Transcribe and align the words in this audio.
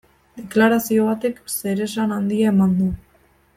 Deklarazio 0.37 1.03
batek 1.09 1.37
zeresan 1.59 2.17
handia 2.17 2.51
eman 2.57 2.77
du. 2.83 2.91